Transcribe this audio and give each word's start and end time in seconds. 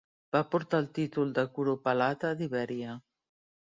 Va 0.35 0.39
portar 0.55 0.79
el 0.85 0.89
títol 0.95 1.35
de 1.37 1.45
curopalata 1.59 2.35
d'Ibèria. 2.43 3.01